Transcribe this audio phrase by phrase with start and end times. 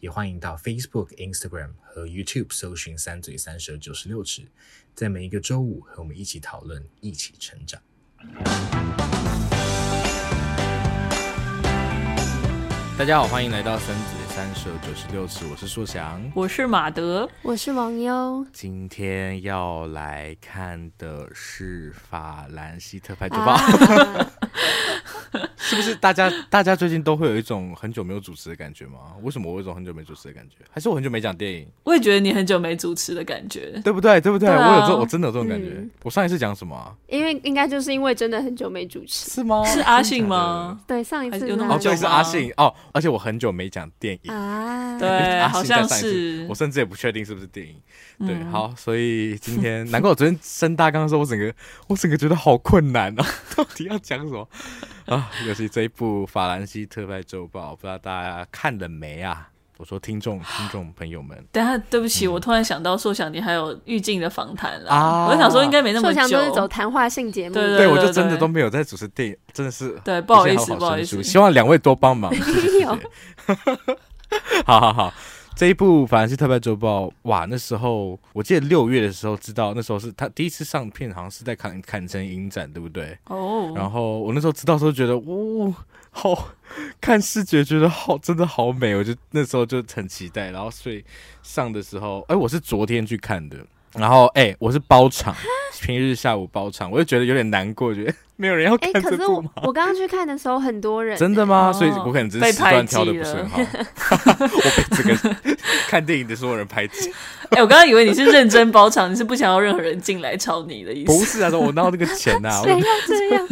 [0.00, 4.42] 也欢迎到 Facebook、Instagram 和 YouTube 搜寻“三嘴三舌九十六尺”，
[4.94, 7.82] 在每一个周五和我们一起讨论，一起成长。
[12.96, 18.46] 大家好，欢迎来到“三嘴三舌九十六尺”，我是硕翔，我是马德，我是王优。
[18.52, 23.54] 今天要来看的是法兰西特派周报。
[23.54, 24.32] 啊
[25.56, 29.14] 是不是大家大家最近都会有一种很久没有主持的感觉吗？
[29.22, 30.56] 为什么我有一种很久没主持的感觉？
[30.70, 31.66] 还是我很久没讲电影？
[31.84, 34.20] 我也觉得你很久没主持的感觉，对不对？
[34.20, 34.48] 对不对？
[34.48, 35.74] 我有这，我真的有这种感觉。
[35.76, 36.94] 嗯、我上一次讲什么、啊？
[37.08, 39.62] 因为应该就是因为真的很久没主持，是吗？
[39.66, 40.80] 是阿信吗？
[40.86, 42.72] 对，上一次有那么久、哦、是阿信哦。
[42.92, 46.46] 而且我很久没讲电影啊，对，好像是。
[46.48, 47.76] 我甚至也不确定是不是电影。
[48.18, 51.54] 对，嗯、好，所以今天难怪我昨天升大纲的时候，我整个
[51.88, 54.48] 我整个觉得好困难啊， 到底要讲什么？
[55.06, 59.48] 啊，尤其这一部《法兰西特派周报》，不知道大家看了没啊？
[59.76, 65.28] 我说听众 听众朋友们，等下对不起，嗯、我突然想到硕想，你还有预计的访谈了啊！
[65.28, 72.84] 我想说应该没那么久，硕翔都是走谈话性节目，对对，对，对，我就真的都没有在主持电影，真的是对，不好意思，不好意思，希望两位多帮忙，谢谢。
[74.66, 75.14] 好好 好。
[75.58, 83.18] 这一部《反而是特派周报》哇，那时候我记得六月的时候知道，那时候是他第一次上片，好像是在坎坎城影展，对不对？
[83.24, 83.66] 哦。
[83.66, 83.76] Oh.
[83.76, 85.74] 然后我那时候知道的时候觉得，哦，
[86.12, 86.50] 好
[87.00, 90.52] 看视觉，觉得好，真的好美，我就那时候就很期待。
[90.52, 91.04] 然后所以
[91.42, 93.56] 上的时候，哎，我是昨天去看的。
[93.94, 95.34] 然后，哎，我是包场，
[95.80, 98.90] 平日下午包场，我就觉得有点难过，觉得 没有人要看。
[98.94, 101.16] 哎，可是我我刚刚去看的时候，很多人。
[101.18, 101.72] 真的吗？
[101.72, 103.58] 所以我可能只是时段挑的不是很好。
[103.60, 105.36] 我被这个
[105.88, 107.10] 看电影的所有人排挤。
[107.50, 111.12] 哎，我刚刚以为你是认真包场，你是不想要任何人进来吵你的意思？
[111.12, 113.48] 不是啊，说我拿那个钱呐， 谁要这样？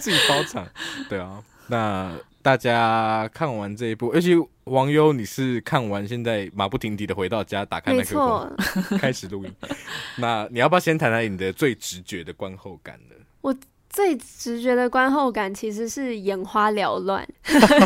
[0.00, 0.66] 自己包场，
[1.08, 1.38] 对啊，
[1.68, 2.10] 那。
[2.42, 4.32] 大家看完这一部，尤其
[4.66, 9.52] 王优，你是看完现在马不停蹄的回到家，打开麦克风，开始录音。
[10.18, 13.14] 那你要不要先谈谈你的最直觉的观后感呢？
[13.40, 13.54] 我
[13.88, 17.26] 最直觉的观后感其实是眼花缭乱，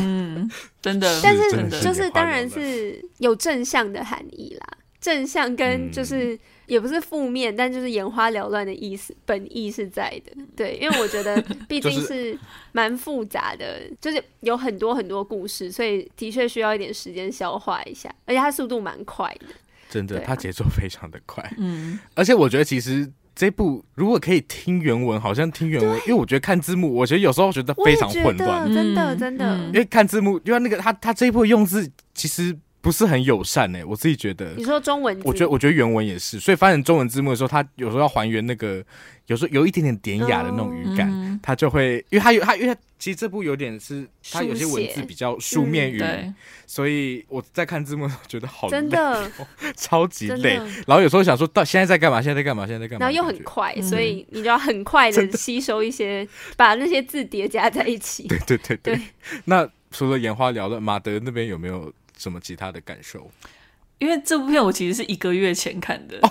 [0.00, 1.06] 嗯，真的。
[1.22, 4.66] 但是就是当然是有正向的含义啦，
[5.00, 6.34] 正向跟就是。
[6.34, 6.38] 嗯
[6.70, 10.30] 也不是负面，但就是眼花缭乱的意思，本意是在的。
[10.54, 12.38] 对，因为我觉得 毕竟是
[12.70, 18.08] 蛮复杂的，就是、就是有很多很多故事，所以的确需要一点时间消化一下。
[18.24, 19.46] 而且它速度蛮快的，
[19.90, 21.44] 真的，它节奏非常的快。
[21.58, 29.58] 嗯，而且我觉得其实这部如果可以听原文，好像听原文，因为我觉得看字幕，我觉得有时候觉得非常混乱，真的真的。
[29.66, 32.56] 因为看字幕，因为那个他他这一部用字其实。
[32.80, 34.54] 不是很友善哎、欸，我自己觉得。
[34.56, 38.82] 你说中文字，我觉得我觉得原文也是，所以翻成中文字幕的时候，它有时候要还原那个，
[39.26, 46.34] 有时候有一点点典雅的那种语感，它、哦、就会，因为它有它，因为它其实这部有点是它有些文字比较书面语，嗯、
[46.66, 49.30] 所以我在看字幕的时候觉得好累，真的
[49.76, 50.54] 超级累。
[50.86, 52.22] 然后有时候想说，到现在在干嘛？
[52.22, 52.66] 现在在干嘛？
[52.66, 53.06] 现在在干嘛？
[53.06, 56.26] 然后又很快，所以你就要很快的吸收一些，
[56.56, 58.26] 把那些字叠加在一起。
[58.26, 58.96] 对对对对。
[58.96, 59.02] 对
[59.44, 61.92] 那除了眼花缭乱，马德那边有没有？
[62.20, 63.30] 什么其他的感受？
[63.98, 66.30] 因为这部片我其实是一个月前看的，哦、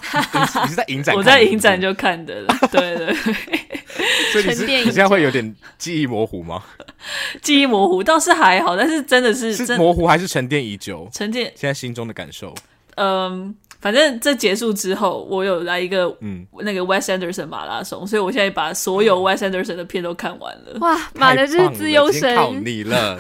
[0.64, 1.14] 你是在影展？
[1.18, 2.58] 我在影展就看的了。
[2.72, 3.14] 对对对，
[4.34, 6.64] 所以你是你现在会有点记忆模糊吗？
[7.44, 11.08] 记忆模糊倒是还好，但是真的是是模糊还是沉淀已久？
[11.14, 11.52] 沉淀。
[11.56, 12.56] 现在心中的感受，
[12.96, 13.56] 嗯。
[13.80, 20.78] 反正这结束之后，我有来一个嗯那个 Wes Anderson 马拉松，所以我现在把所有 Wes Anderson 的片都看完了。
[20.82, 23.20] 哇，马的就是自由神，靠你了，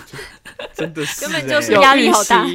[0.73, 2.45] 真的是、欸、根本就是压力好大。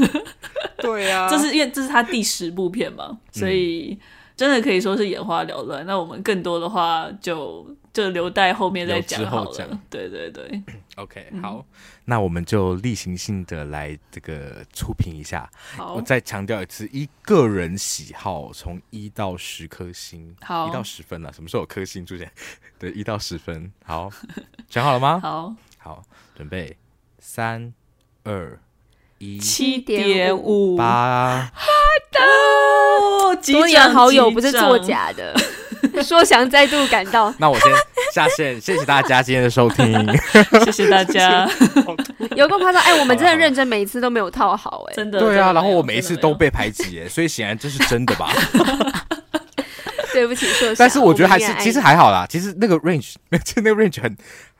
[0.78, 3.98] 对啊，这是因为这是他第十部片嘛，所以
[4.36, 5.84] 真的可以说是眼花缭乱。
[5.86, 7.66] 那我们更多的话就。
[7.96, 9.80] 就留待后面再讲好了。
[9.88, 10.62] 对对对，
[10.96, 11.64] OK，好，
[12.04, 15.50] 那我们就例行性的来这个初评一下。
[15.78, 21.32] 好，我再强调一次，一个人喜好，从一到十颗星，好，一到十分了。
[21.32, 22.30] 什么时候有颗星出现？
[22.78, 23.72] 对，一到十分。
[23.82, 24.10] 好，
[24.68, 25.18] 讲好了吗？
[25.24, 26.02] 好，好，
[26.36, 26.76] 准备，
[27.18, 27.72] 三、
[28.24, 28.60] 二、
[29.16, 31.50] 一，七点五八。
[33.52, 35.34] 多年好友不是作假的。
[36.02, 37.70] 说想再度赶到， 那我先
[38.12, 39.86] 下线，谢谢大家今天的收听，
[40.64, 41.48] 谢谢大家。
[42.36, 45.18] 有个夸张，哎，我们真的认真，每一次都没有套好，哎，真的。
[45.18, 48.30] 对啊，然后我每一次都被排挤，哎，所以显然这是真的吧？
[50.12, 50.74] 对不起，说。
[50.76, 54.16] 但是我觉得还是其实还好啦，其实那个 range 那个 range 很。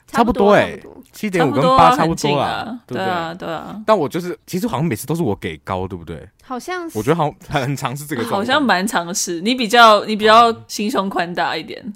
[0.09, 0.79] 差不多哎，
[1.11, 3.03] 七点五跟八差不多啦，对不对？
[3.03, 3.75] 对啊，对啊。
[3.85, 6.25] 但我就是，其实好像每次都是我给高，对不对？
[6.47, 6.97] 好像是。
[6.97, 9.41] 我觉得好像很常是这个，好像蛮常是。
[9.41, 11.83] 你比较，你比较心胸宽大一点。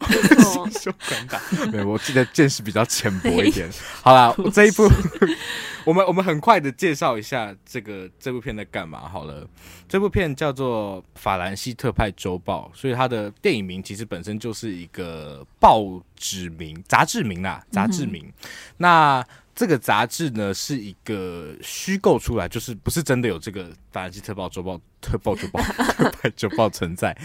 [0.69, 1.39] 心胸宽大，
[1.71, 3.69] 对，我记得见识比较浅薄一点。
[4.03, 4.87] 好啦，这一部。
[5.83, 9.47] 我们我们很快的介绍一下这个这部片在干嘛好了，
[9.89, 15.81] 这部片叫做《法兰西特派周报》，所以它的电影名其实本身就是一个报
[16.15, 18.23] 纸名、杂志名啦，杂志名。
[18.27, 18.33] 嗯、
[18.77, 27.15] 那这个杂志呢是一个虚构出来，就是不是真的有这个《法兰西特报周报》特报周报特派周报存在。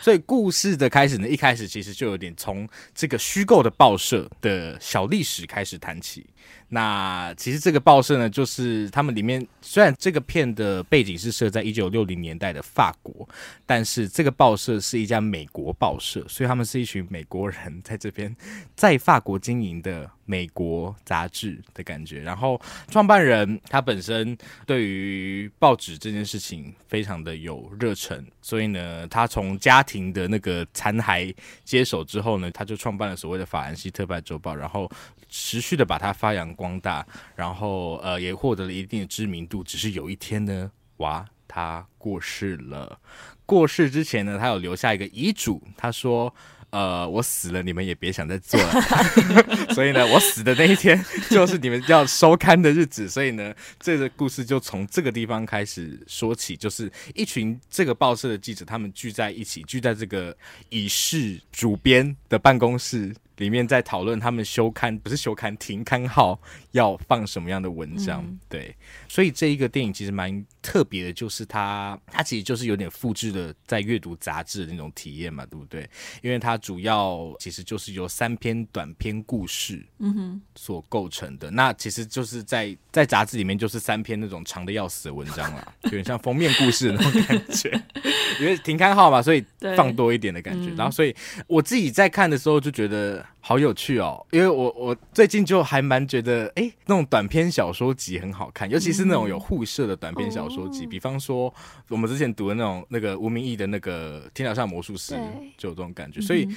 [0.00, 6.26] 所以故事的开始呢，一开始其实就有点从这个虚构的报社的小历史开始谈起。
[6.70, 13.26] 那其实这个报社呢，就是他们里面虽然这个片的背景是设在一九六零年代的法国，
[13.64, 18.34] 但是这个报社是一家美国报社，所以他们是一群美国人在这边
[18.74, 22.20] 在法国经营的美国杂志的感觉。
[22.20, 31.34] 然后创办人他本身对于报纸这件事情非常的有热忱，所以呢，他从家庭的那个残骸
[31.64, 34.88] 接手之后呢，他就创办了所谓的法兰西特派周报，然后。
[35.30, 39.62] 持续的把它发扬光大，然后呃也获得了一定的知名度。
[39.62, 42.98] 只是有一天呢，哇，他过世了。
[43.44, 46.34] 过世之前呢，他有留下一个遗嘱，他说
[46.70, 48.82] ：“呃，我死了，你们也别想再做了。
[49.74, 53.08] ”所以呢，我死的那一天就是你们要收刊的日子。
[53.08, 60.36] 所以呢，这个故事就从这个地方开始说起，就是一群这个报社的记者，他们聚在一起，聚在这个
[60.68, 63.14] 已逝主编的办公室。
[63.38, 66.38] 里面在讨论他们休刊，不是休刊，停刊号
[66.72, 68.76] 要放什么样的文章，嗯、对，
[69.08, 75.88] 所以这一个电影其实蛮特别的，就是它它其实就是有点复制的在阅读杂志的那种体验嘛，对不对？
[76.22, 81.50] 因为它主要其实就是由三篇短篇故事，嗯哼，所构成的。
[81.50, 87.82] 嗯、那其实就是在在杂志里面就是三篇那种长的要死的文章啦， 有点像封面故事的那种感觉。
[88.40, 89.44] 因为停刊号嘛，所以
[89.76, 90.70] 放多一点的感觉。
[90.70, 91.14] 嗯、然后，所以
[91.46, 94.24] 我自己在看的时候就觉得好有趣哦。
[94.30, 100.84] 因为我我最近就还蛮觉得，哎、欸，那种短篇小说集很好看，尤其是那种有互设的短篇小说集。
[100.86, 101.52] 嗯、比方说，
[101.88, 105.14] 我们之前读的那种那个吴明义的那个《天桥上魔术师》，
[105.56, 106.20] 就有这种感觉。
[106.20, 106.48] 所以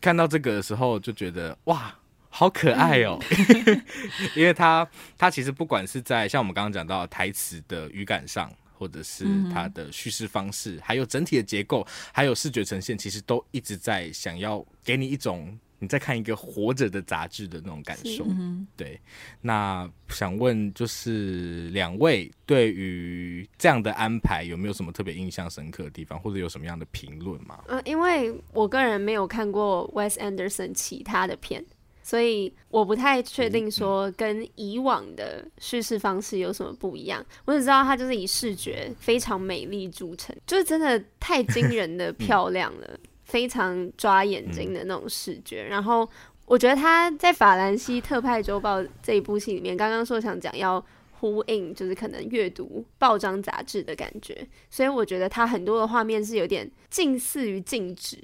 [0.00, 1.94] 看到这个的时候，就觉得哇，
[2.30, 3.18] 好可爱哦。
[3.66, 3.82] 嗯、
[4.36, 8.50] 因为他他其实不管是在像我们刚刚讲到台词的语感上。
[8.78, 18.24] 或者是它的叙事方式，嗯、还有整体的结构，还有视觉呈现，其实都一直在想要给你一种你在看一个活着的杂志的那种感受。
[18.28, 19.00] 嗯、对，
[19.40, 27.60] 那想问就是两位对于这样的安排有没有什么特别印象深刻的地方，或者有什么样的评论吗？
[27.68, 31.64] 嗯，因为我个人没有看过 Wes Anderson 其他的片。
[32.00, 37.22] 所以我不太确定说跟以往的叙事方式有什么不一样。
[37.44, 42.98] 我只知道它就是以视觉非常美丽著称，就是真的太惊人的 漂亮了，
[43.28, 45.62] 非常抓眼睛的那种视觉。
[45.62, 46.08] 然后
[46.46, 50.84] 我觉得他在《法兰西特派周报》这一部戏里面，刚刚说想讲要
[51.20, 54.44] 呼应，就是可能阅读报章杂志的感觉。
[54.68, 58.18] 所以我觉得他很多的画面是有点近似于静止，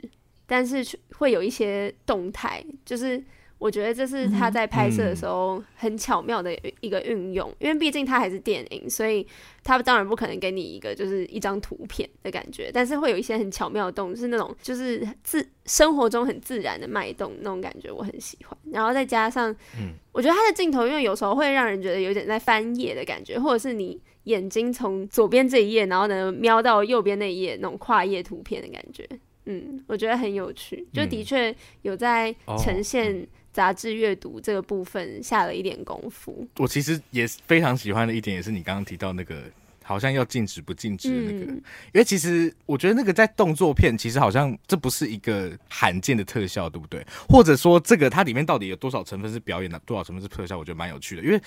[0.47, 0.85] 但是
[1.19, 3.23] 会有一些动态，就是。
[3.65, 9.27] 我觉得这是他在拍摄的时候很巧妙的一个运用，嗯、因为毕竟他还是电影，所以
[9.63, 18.55] 他当然不可能给你一个就是一张图片的感觉，但是会有一些很巧妙的动，就是那种就是自生活中很自然的脉动那种感觉，我很喜欢。
[18.71, 29.09] 然后再加上，嗯，我觉得他的镜头，因为有时候会让人觉得有点在翻页的感觉，或者是你眼睛从左边这一页，然后呢瞄到右边那一页那种跨页图片的感觉，
[29.47, 33.27] 嗯，我觉得很有趣，就的确有在呈现。
[33.55, 36.47] 杂志阅读这个部分下了一点功夫。
[36.57, 39.45] 我其实也非常喜欢的一点，也是你刚刚提到那个
[39.85, 47.07] 好像要禁止不禁止的那个，嗯、因为其实我觉得那个在动作片，其实好像这不是一个罕见的特效，对不对？
[47.29, 50.59] 或者说这个它里面到底有多少成分是表演的，多少成分是特效？
[50.59, 51.41] 我觉得蛮有趣的，因为。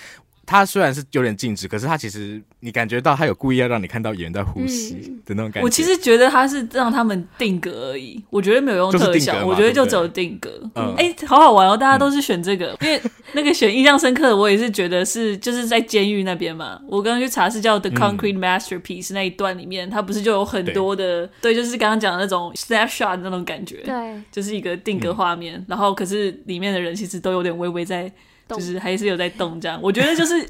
[0.48, 4.94] 它虽然是有点静止，可是他其实你感觉到他有故意要让你看到演员在呼吸
[5.26, 5.62] 的那种感觉。
[5.62, 10.50] 我其实觉得他是让他们定格而已，我觉得没有用特效，我觉得就只有定格。
[10.96, 11.76] 哎，好好玩哦！
[11.76, 13.02] 大家都是选这个， 因为
[13.34, 16.80] 那个选印象深刻的，我也是觉得是就是在监狱那边嘛。
[16.88, 25.66] 我刚刚去查是叫《The Concrete Masterpiece》那一段里面，它不是就有很多的对，就是刚刚讲的那种 snapshot 那种感觉，对，就是一个定格画面。
[25.68, 28.10] 然后可是里面的人其实都有点微微在。
[28.50, 29.80] 就是还是有在动这样。
[29.82, 30.48] 我觉得就是，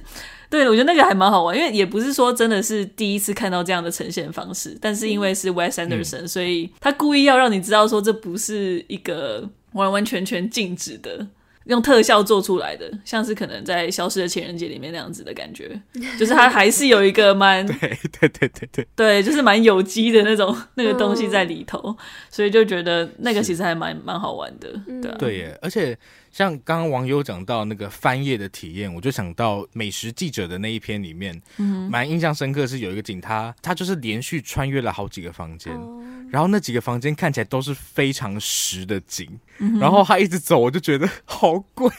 [0.49, 11.27] 对，我觉得那个还蛮好玩，因为也不是说真的是第一次看到这样的呈现方式，但是因为是 Wes Anderson，、嗯、所以他故意要让你知道说这不是一个完完全全静止的。
[11.67, 15.77] 用特效做出来的，像是可能在《消失的情人节》里面那样子的感觉，
[16.17, 17.75] 就是它还是有一个蛮对
[18.21, 21.93] 对对对对对，就是蛮有机的那种那个东西在里头，
[22.29, 24.69] 所以就觉得那个其实还蛮蛮好玩的，
[25.01, 25.97] 对、啊、对耶，而且。
[26.37, 31.41] 像刚刚网友讲到那个翻页的体验，我就想到美食记者的那一篇里面，
[31.89, 39.27] 蛮、嗯、印象深刻是有一个景，他他就是连续穿越了好几个房间，哦、然后那几个房间看起来都是非常实的景，
[39.57, 41.89] 嗯、然后他一直走，我就觉得好贵，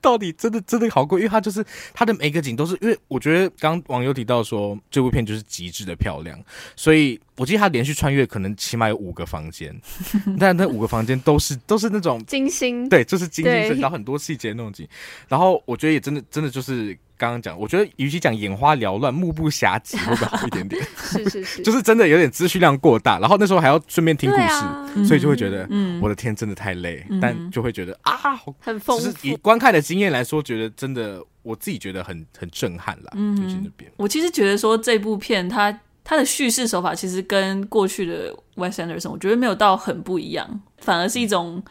[0.00, 6.42] 到底真的真的好贵，因为他就是他的每个景都是，因为我觉得刚刚网友提到说这部片就是极致的漂亮，
[6.74, 7.20] 所以。
[7.36, 9.74] 我记得他连续穿越，可能起码有五个房间，
[10.38, 14.86] 但那五个房间都是都是那种精心，对，就是精心设计，然后很多细节那种景。
[15.28, 20.84] 然后我觉得也真的真的就是刚刚讲，我觉得与其讲眼花缭乱、目不暇接，会不会好一点点？
[20.94, 28.12] 是 是是， 就是真的有点资讯量过大，然后那时候还要顺便听故事，啊、所以就会觉得，嗯，我的天，真的太累，嗯、但就会觉得啊，
[28.60, 29.06] 很丰富。
[29.06, 33.12] 就是以观看的经验来说，觉得真的我自己觉得很很震撼啦。
[33.14, 33.90] 嗯，就是那边。
[33.96, 35.80] 我其实觉得说这部片它。
[36.04, 41.62] 他的叙事手法其实跟过去的 Wes Anderson 我觉得没有到很不一样，反而是一种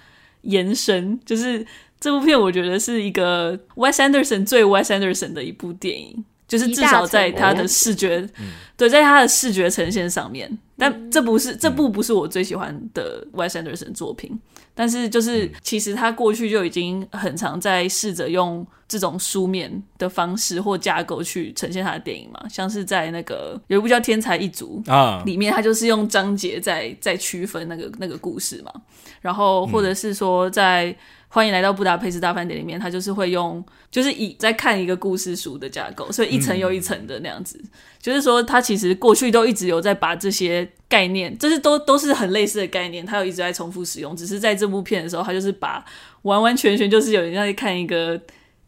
[0.42, 1.20] 延伸。
[1.26, 1.66] 就是
[2.00, 8.28] 这部片，我觉得是一个 Wes Anderson 最 Wes Anderson 的一部电影，就是至少在他的视觉，
[8.76, 10.60] 对，在他的视觉呈现上面。
[10.78, 14.38] 但这不是这部不是我最喜欢的 Wes Anderson 作品，
[14.76, 28.74] 但是就是其实他过去就已经很常在试着用这种书面的方式或架构去呈现他的电影嘛，像是在那个有一部叫《天才一族》啊，里面他就是用章节在在区分那个那个故事嘛，
[29.22, 30.94] 然后或者是说在。
[31.34, 37.58] 欢迎来到布达佩斯大饭店里面，他就是会用，就是以在看一个故事书的架构，所以一层又一层的那样子。
[37.64, 37.70] 嗯、
[38.02, 44.14] 就是说，他其实过去都一直有在把这些概念，这是都都是很类似的概念，他有一直在重复使用。
[44.14, 45.86] 只是在这部片的时候，他就是把
[46.24, 48.20] 完完全全就是有人在看一个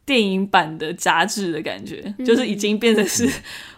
[0.06, 3.30] 电影版的杂志的感觉，嗯、就是已经变成是。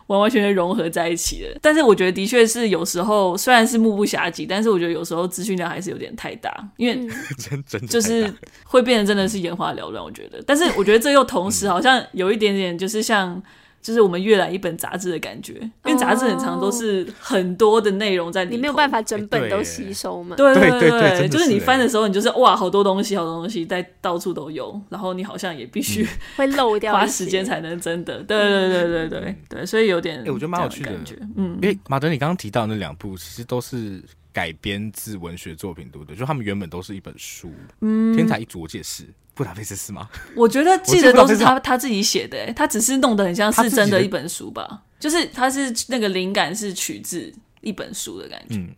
[0.07, 7.07] 完完全全融合在一起了，但是我觉得的确是有时候虽然是目不暇接，但是我觉得有时候资讯量还是有点太大，因为
[7.89, 8.31] 就是
[8.63, 10.03] 会变得真的是眼花缭乱。
[10.03, 13.41] 我觉得，但是我觉得这又同时好像有一点点就是像。
[13.85, 15.53] 就是我们阅览一本杂志的感觉，
[15.85, 20.35] 因为杂志很长都是很多的内容在里面，你没有办法整本都吸收嘛。
[20.35, 26.03] 对对对对，就是你翻的时候，你就是哇，好多东西，好多东西在到处都有，然后你好像也必须
[26.35, 28.23] 会漏掉，花时间才能真的。
[28.23, 31.15] 对对对对对对，所以有点，哎，我觉得蛮有趣的感觉。
[31.35, 34.01] 嗯，因为马德，你刚刚提到那两部其实都是
[34.35, 36.13] 改编自文学作品，对不对？
[36.13, 39.05] 就他们原本都是一本书，嗯，天才一族我解释。
[39.33, 40.09] 布达佩斯是吗？
[40.35, 47.33] 我觉得记得都是他他自己写的，他只是弄得很像是真的一本书吧，就是他是那个灵感是取自。
[47.61, 48.69] 一本书的感觉，嗯，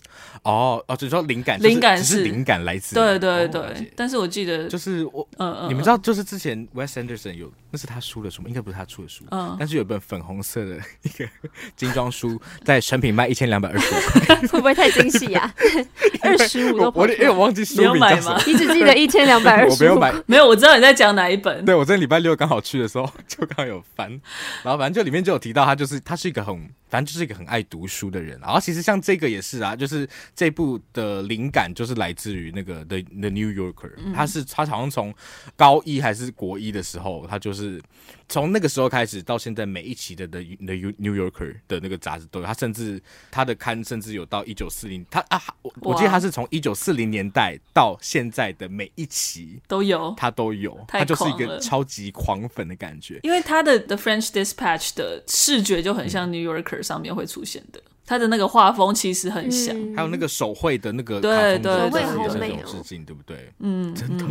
[0.43, 3.91] 哦哦，只是说灵感，灵感是灵感来自，对对对。
[3.97, 8.47] 但是我记得，就是我，嗯嗯，你们知道，就是之前 Wes Anderson 有，那是他出的书吗？
[8.47, 11.27] 应该不是他出的书，嗯，但是有一本粉红色的 一个
[11.75, 13.99] 精装书， 在成品卖一千两百二十五。
[14.09, 15.51] 块， 会不会太惊喜呀？
[16.21, 21.65] 二十五都，我因为我忘记书名叫什么，你只记得一千两百二十五，我没有买，没有，我知道你在讲哪一本。
[21.65, 24.09] 对，我在礼拜六刚好去的时候，就刚好有翻，
[24.63, 26.55] 然后反正就里面就有提到，他就是他是一个很，
[26.89, 29.47] 反正就是一个很爱读书的人，然后其实像这个也是。
[29.47, 30.05] 是啊，就是
[30.35, 35.15] 这部的灵感就是来自于那个 The The New Yorker，他是他好像从
[35.55, 37.56] 高一还是国一的时候，他就是
[38.29, 57.81] 从那个时候开始到现在每一期的 The The New Yorker 的那个杂志都有，他甚至他的刊甚至有到一九四零，他啊，我我记得他是从一九四零年代到现在的每一期都有，他都有，他就是一个超级狂粉的感觉，因为他的 The French Dispatch 的视觉就很像 New Yorker 上面会出现的。
[58.07, 63.51] 他的那个画风其实很像，嗯、还有那个手绘的那个对对对，手绘好美哦，致敬对不对？
[63.59, 64.25] 嗯，真的。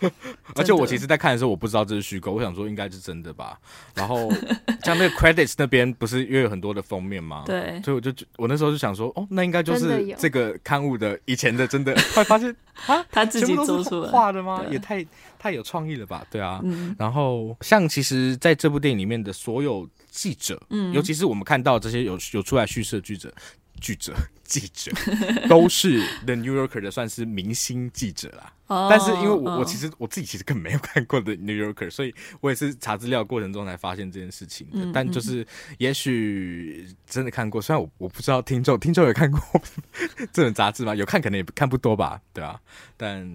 [0.56, 3.58] 而且我其实，在看的时候，我不知道这是虚构，我想说应该是真的吧。
[3.94, 4.32] 然后
[4.82, 7.42] 像那个 credits 那边不是因为有很多的封面吗？
[7.44, 12.56] 对，所以我就我那时候就想说，哦，那应该就是这个刊物的以前的真的， 后来发现
[12.86, 14.64] 啊，他自己做出来画的吗？
[14.70, 15.06] 也太
[15.38, 16.24] 太有创意了吧？
[16.30, 16.58] 对啊。
[16.64, 19.86] 嗯、然后像其实在这部电影里面的所有。
[20.14, 23.34] 记者，嗯，尤其是我们看到这些有有出来叙事的记者，
[23.80, 24.14] 记者。
[24.44, 24.92] 记者
[25.48, 28.52] 都是 The New Yorker 的，算是明星记者啦。
[28.66, 29.60] Oh, 但是因为我、oh.
[29.60, 34.84] 我其实我自己其实根本没有看过 The New Yorker，所以我也是查资料过程中才发现这件事情的。
[34.84, 35.46] 嗯、但就是
[35.78, 39.40] 也许真的看过，虽然我我不知道听众听众有看过
[40.30, 40.94] 这种杂志吗？
[40.94, 42.60] 有看可能也看不多吧，对啊。
[42.98, 43.26] 但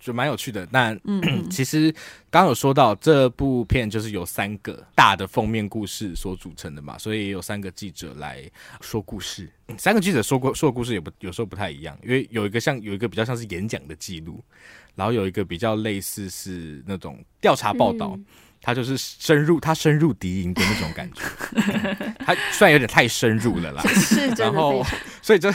[0.00, 0.66] 就蛮有趣的。
[0.72, 0.96] 那、
[1.50, 1.92] 其实
[2.30, 9.50] 刚刚有说到这部片就是由三个大的封面故事所组成的嘛，所以也有三个记者来说故事。
[9.78, 14.44] 三个记者说过说的故事也不有时候不太一样，因为有一个像有一个比较像是演讲的记录，
[14.94, 18.18] 然后有一个比较类似是那种调查报道，
[18.60, 21.22] 他、嗯、就是深入他深入敌营的那种感觉，
[22.24, 23.82] 他虽然有点太深入了啦，
[24.36, 24.84] 然后
[25.22, 25.50] 所以就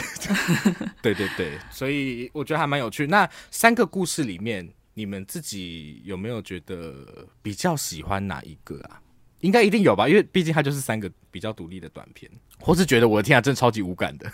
[1.00, 3.06] 对对对，所以我觉得还蛮有趣。
[3.06, 9.00] 那三个故事里面，你们自己有没有觉得比较喜欢哪一个啊？
[9.40, 12.30] 应该一定有吧，因为毕竟它就是三个比较独立的短片。
[12.58, 14.30] 或是觉得我的天啊，真的超级无感的。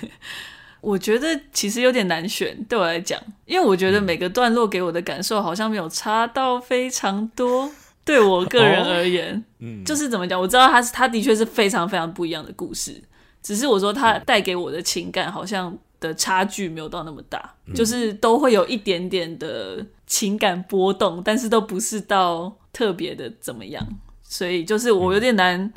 [0.80, 7.70] 我觉得其实有点难选，对我来讲，因为我觉得每个段落给我的感受好像没有差到非常多。
[8.04, 13.00] 对我个人而言，哦、嗯，就是怎么讲，我知道它是它的确是非常非常不一样的故事，
[13.40, 23.86] 只是我说它带给我的情感好像的差距没有到那么大，嗯、就是都会有一点点的情感波动，但是都不是到特别的怎么样。
[24.32, 25.72] 所以就是我有点难，嗯、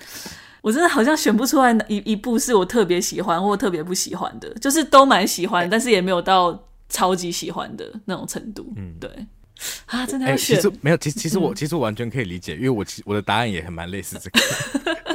[0.62, 6.57] 我真的好像选不出来一一部是我特别喜欢或特别不喜欢的，就是都蛮喜欢，欸、但是也没有到
[6.88, 8.71] 超级喜欢的那种程度。
[8.77, 9.09] 嗯，对。
[9.88, 10.55] 啊，真的要选？
[10.55, 14.39] 欸、其实没有，其实其实我、嗯、其实我完全可以理解，因为我其我的答案也很蛮类似这个。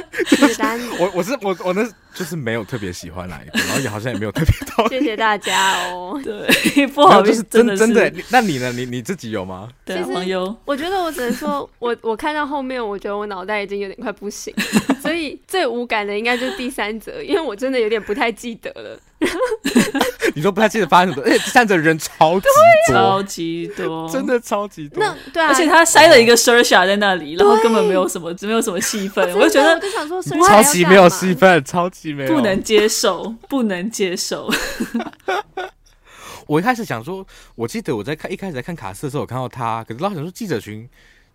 [0.99, 1.83] 我我是我我那
[2.13, 4.99] 就是没有特别喜欢哪一个，然后也好像也没有特别讨厌。
[4.99, 6.19] 谢谢大家哦。
[6.23, 8.11] 对，不好意思，真的真的。
[8.29, 8.71] 那你呢？
[8.71, 9.69] 你你自己有吗？
[9.85, 10.55] 对，网友。
[10.65, 14.53] 我觉得我只能说， 我我看到后面，我觉得我脑袋已经有点快不行，
[15.01, 18.99] 所以最无感的应该就是第三则，因为我真的有点不太记得了。
[20.33, 21.25] 你说不太记得发生什么？
[21.25, 22.45] 而且第三者人超级
[22.87, 25.03] 多，超级多，真的超级多。
[25.03, 29.27] 那对啊，而且他塞了一个 Saoirse 在那里，然后根本没有什么，没有什么戏份。
[29.37, 34.49] 我就觉得，我就想说，超级没有戏份，超级没有，不能接受，不能接受。
[36.47, 37.25] 我一开始想说，
[37.55, 40.89] 我记得我在看一开始在看卡斯的时候，我看到他，可是老想说记者群。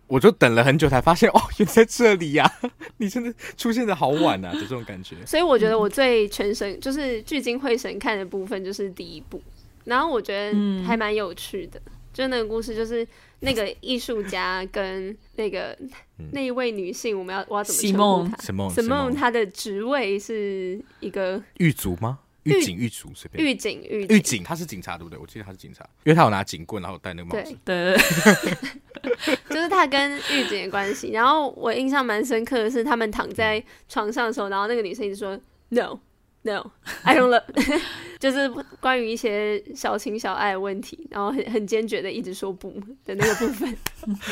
[0.07, 2.71] 我就等了很久才发现哦，原来在这里呀、啊！
[2.97, 5.15] 你真的出现的好晚啊，就这种感觉。
[5.27, 9.41] 所以我觉得我最全神就是聚精会神看的部分就是第一部，
[9.85, 13.05] 然后我觉得还蛮有趣的，嗯、就那个故事就是
[13.41, 15.77] 那个艺术家跟那个、
[16.17, 22.19] 嗯、那一位女性，我们要我要怎么称呼她？Simone，Simone，她的职位是一个狱卒吗？
[22.47, 23.45] 狱警、狱卒，随便。
[23.45, 25.17] 狱警、狱狱警，他是警察，对不对？
[25.19, 27.55] 我记得他是警察，因为他有拿警棍，然后戴那个帽子。
[27.63, 31.11] 对对对 就是他跟狱警的关系。
[31.11, 35.99] 然后我印象蛮深刻的是，他们躺在床上的时候，然后那个女生一直说 “No,
[36.43, 36.71] No,
[37.03, 37.81] I don't love”，
[38.19, 38.47] 就是
[38.79, 42.71] 关于一些小情小爱的问题，然后很很坚决的一直说不
[43.05, 43.77] 的那个部分，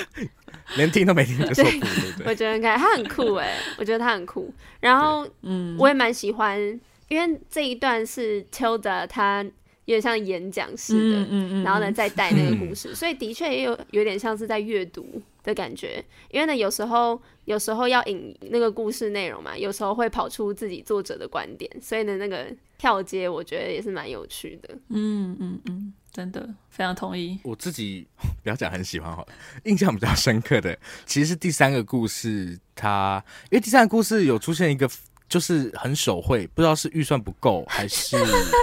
[0.78, 2.28] 连听都没听就说不，对不对？
[2.28, 4.54] 我觉得看他很酷哎，我觉得他很酷。
[4.80, 6.80] 然后嗯，我也蛮喜欢。
[7.08, 9.44] 因为这一段是 Tilda，他
[9.86, 16.04] 有点像演讲式的，嗯嗯嗯、然后呢再带那个故事，嗯、 所以的确也有有点像是在阅读的感觉。
[16.32, 22.48] 因为呢，有时候有时候要引那个故事内容嘛，有时候会跑出自己作者的观点，所以呢，那个
[22.80, 24.76] 跳接我觉得也是蛮有趣的。
[24.90, 27.38] 嗯嗯嗯，真的非常同意。
[27.44, 28.08] 我自己
[28.42, 29.28] 不要讲很喜欢好了，
[29.66, 34.90] 印象比较深刻的其实是第三个故事，它因为第三个故事有出现一个。
[35.28, 38.18] 就是很手绘，不知道是预算不够还是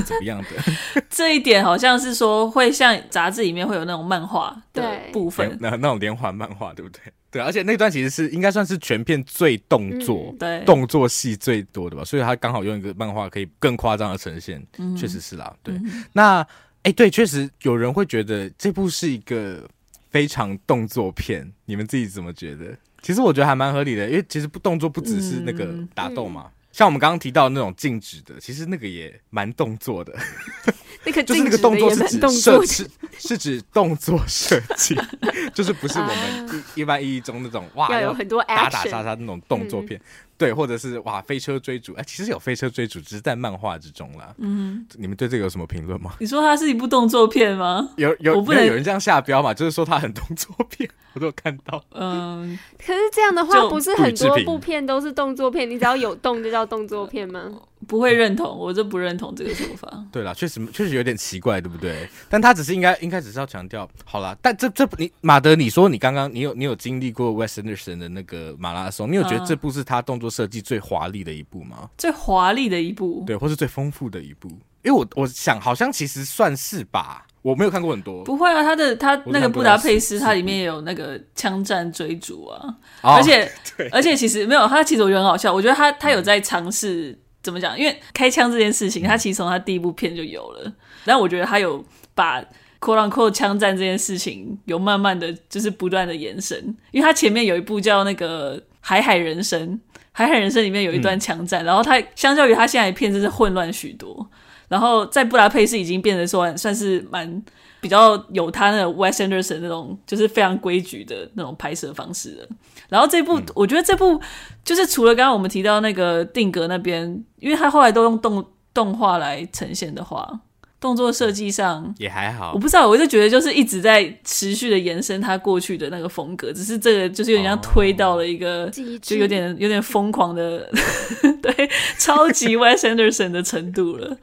[0.04, 1.02] 怎么样的。
[1.10, 7.00] 这一点好像是说会像杂志里面会有那种漫画的部分，那那种连环漫画，对不对？
[7.30, 15.54] 对，而且那段其实是应该算是全片最动作、嗯、对动作戏最多的吧，所以他刚好用一个漫画可以更夸张的呈现，嗯、确实是啦。
[15.62, 16.40] 对，嗯、那
[16.82, 19.66] 哎、欸，对，确实有人会觉得这部是一个
[20.10, 22.66] 非常动作片，你们自己怎么觉得？
[23.02, 30.16] 其实我觉得还蛮合理的，因为其实不动作不只是那个打斗嘛，嗯、像我们刚刚提到那种静止的，其实那个也蛮动作的。
[31.04, 32.88] 那个就是那个动作是指设是
[33.18, 34.96] 是指动作设计，
[35.52, 39.98] 就是不是我们一一般意义中那种哇要有很多打打杀杀那种动作片。
[39.98, 40.02] 嗯
[40.42, 44.34] 对，或者是哇，飞车追逐，哎，其实有飞车追逐，只是在漫画之中啦。
[44.38, 46.14] 嗯，你们对这个有什么评论吗？
[46.18, 47.88] 你说它是一部动作片吗？
[47.96, 49.54] 有有，我不能有人这样下标嘛？
[49.54, 51.80] 就是说它很动作片， 我都有看到。
[51.92, 55.70] 嗯，可是这样的话，不是很多部片都是动作片？
[55.70, 57.52] 你只要有动就叫动作片吗？
[57.86, 59.88] 不会认同，我就不认同这个说法。
[60.12, 62.08] 对啦，确实确实有点奇怪，对不对？
[62.28, 64.36] 但他只是应该应该只是要强调，好啦。
[64.40, 71.88] 但这这你马德，你说你刚刚你有你有经历过 West Anderson 的那个马拉松，你有觉得这部是他动作设计最华丽的一部吗？
[71.98, 74.48] 最华丽的一部，对，或是最丰富的一部？
[74.82, 78.24] 因为我我想好像其实算是吧，我没有看过很多。
[78.24, 87.18] 不会啊，他的他那个布达佩斯，它里面也有那个枪战追逐啊，哦、而且 对而且其实没有，他其实我觉得很好笑，我觉得他他有在尝试。
[87.42, 87.78] 怎么讲？
[87.78, 90.72] 因为开枪这件事情，他其实从他第一部片就有了。
[91.04, 92.40] 但我觉得他有把
[92.80, 96.58] quote unquote 枪战这件事情有慢慢的就是不断的延伸。
[96.90, 99.60] 因为他前面有一部叫那个《海海人生》，
[100.12, 104.28] 《海海人生》里面有一段枪战，嗯、然后他相较于他现在的片真是混乱许多。
[104.68, 107.42] 然后在布达佩斯已经变得说算是蛮
[107.82, 112.48] 比较有他那个 Wes Anderson 那种就是非常规矩的那种拍摄方式的。
[112.88, 114.20] 然后这部，嗯、我觉得这部
[114.64, 120.40] 就是除了刚刚我们提到那个定格那边，因为他后来都用动动画来呈现的话，
[120.78, 122.52] 动作设计上也还好。
[122.54, 128.70] 我不知道，我就觉得就是一直在持续的延伸他过去的那个风格，只是这个就是有点像推到了一个，哦、
[129.02, 130.70] 就有点有点疯狂的，
[131.42, 131.68] 对，
[131.98, 134.16] 超级 Wes Anderson 的程度了。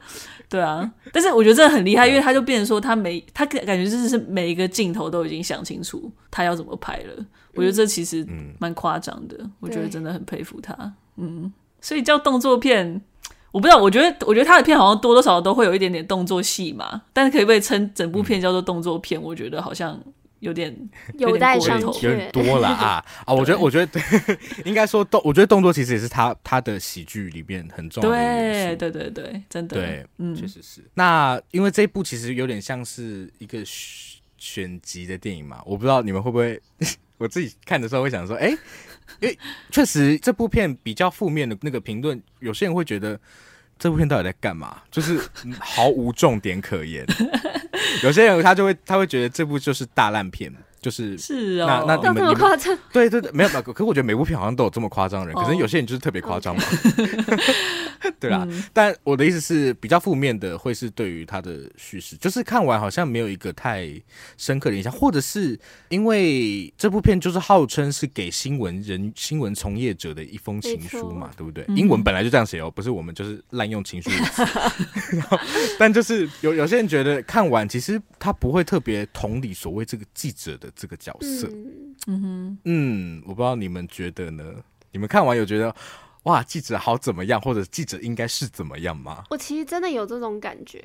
[0.50, 7.24] 对啊，但是我觉得这很厉害，因为他就变成说他每他感觉就是是每一个镜头都已经想清楚他要怎么拍了。
[7.54, 8.26] 我觉得这其实
[8.58, 10.74] 蛮夸张的，嗯、我觉得真的很佩服他。
[11.16, 13.00] 嗯，所以叫动作片，
[13.52, 20.00] 我不知道，我觉得我觉得他的片好像多多少少都会有一点点动作戏嘛，但是可以被称整部片叫做动作片，嗯、我觉得好像
[20.40, 20.76] 有点
[21.18, 23.32] 有待商榷，有点多了啊 啊！
[23.32, 24.02] 我觉得我觉得对，
[24.64, 28.16] 应该说动，我觉得动作其实也是他他的喜剧里面很重要的。
[28.16, 30.82] 对对对对，真的对，嗯，确实是。
[30.94, 33.62] 那因为这一部其实有点像是一个
[34.36, 36.60] 选集的电影嘛，我不知道你们会不会。
[37.20, 38.58] 我自己看的时候会想说，哎、欸，
[39.20, 39.38] 因为
[39.70, 43.20] 确实这部片比较负面的那个评论，有些人会觉得
[43.78, 45.20] 这部片到底在干嘛，就是
[45.58, 47.04] 毫无重点可言。
[48.02, 50.52] 有些人他就会他会觉得这部就是大烂片。
[50.80, 52.76] 就是是哦，那那你们夸张？
[52.92, 53.62] 对对对，没有没有。
[53.62, 56.62] 可是我觉得每部片好像都有这么夸张的人，可能有些人就是特别夸张嘛。
[58.18, 63.88] 对啦，但我的意思是比较负面的，会是对于他的叙事，就是看完好像没有一个太
[64.38, 65.58] 深刻的印象，或者是
[65.90, 71.64] 因为这部片就是号称是给新闻人、 新闻从业者的一封情书嘛，对不对？
[71.76, 74.10] 英文本来就这样写哦，不是我们就是滥用情书。
[75.78, 80.69] 但就是有有些人觉得看完其实他不会特别同理所谓这个记者的。
[80.74, 81.48] 这个角色，
[82.06, 84.54] 嗯哼，嗯，我不知道你们觉得呢？
[84.92, 85.74] 你们看完有觉得
[86.24, 89.24] 哇，记者好怎么样，或者记者应该是怎么样吗？
[89.30, 90.82] 我其实真的有这种感觉，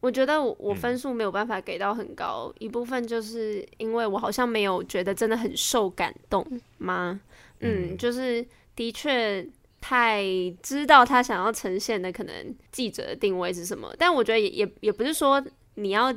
[0.00, 6.46] 我觉得我分数没有办法给到很高，嗯、一部分就是因为我好像没有觉得真的很受感动
[6.78, 7.20] 吗？
[7.60, 8.46] 嗯，嗯就是
[8.76, 9.46] 的确
[9.80, 10.22] 太
[10.62, 15.42] 知道他想要呈现的可能记者的定位是什么，但我觉得也也也不是说
[15.76, 16.14] 你要。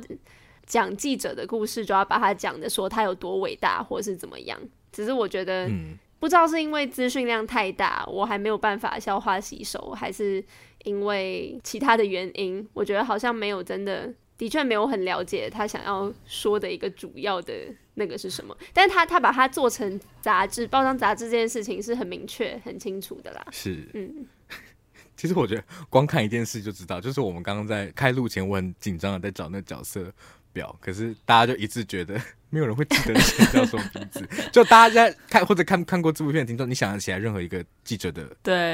[0.66, 4.60] 讲记者的故事，就要把他讲的说他有多伟大，或是怎么样。
[4.92, 10.44] 只是我觉得，嗯、不知道是因为资讯量太大，我还没有办法消化吸收，还是
[10.84, 12.66] 因为其他的原因。
[12.72, 17.52] 我觉得好像没有真的，的确没有很了解他想要说的一个主要的
[17.94, 18.56] 那个是什么。
[18.72, 23.46] 但是他他把它做成杂志，包装杂志这件事情是很明确、很清楚的啦。
[23.52, 24.26] 是，嗯。
[25.14, 30.12] 其实我觉得光看一件事就知道，就是我们刚刚在开录前，我很紧张的在找那个角色。
[30.80, 38.22] 可是大家就一致觉得没有人会记得那些叫什么名字， 就大家在看或者看看过这部片的听众，你想得起来任何一个记者的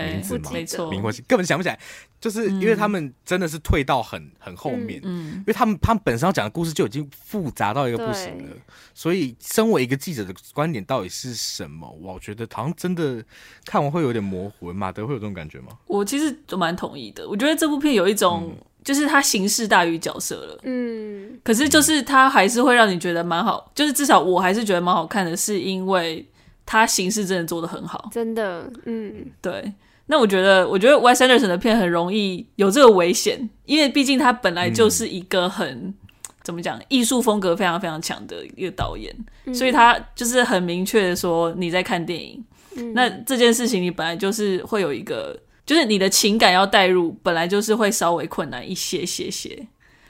[0.07, 0.51] 名字吗？
[0.53, 1.79] 没错，名或姓根本想不起来，
[2.21, 8.57] 就是因为他们真的是退到很很后面，嗯，因为他们他们本身要讲的故事就已经复杂到一个不行了，
[8.95, 11.91] 所以身为一个记者的观点到底是什么？
[12.01, 13.25] 我觉得好像真的
[13.65, 14.73] 看完会有点模糊。
[14.73, 15.79] 马德会有这种感觉吗？
[15.87, 18.55] 我其实都蛮同意的，我觉得这部片有一种。
[18.85, 26.27] 就是它形式大于角色了，嗯，可是就是它还是会让你觉得蛮好，就是至少我还是觉得蛮好看的，是因为
[26.67, 29.73] 它形式真的做的很好，真的，嗯，对。
[30.07, 35.95] 那我觉得，我觉得 Wes Anderson 的片很容易有这个危险，因为毕竟他本来就是一个很、嗯、
[36.43, 39.15] 怎么讲，艺术风格非常非常强的一个导演，
[39.47, 42.45] 嗯、所以他就是很明确的说你在看电影，
[42.77, 45.39] 嗯、那这件事情你本来就是会有一个。
[45.73, 49.67] 就是你的情感要带入，本来就是会稍微困难一些些些，